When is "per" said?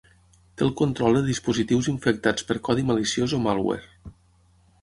2.49-2.57